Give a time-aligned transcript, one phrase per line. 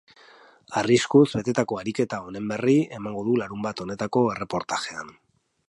[0.79, 5.15] Arriskuz betetako ariketa honen berri emango du larunbat honetako erreportajean.